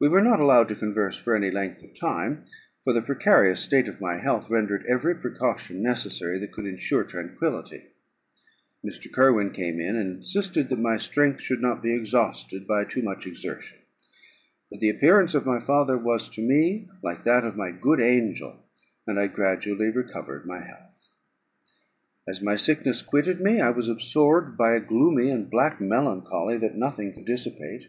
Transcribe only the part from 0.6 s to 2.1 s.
to converse for any length of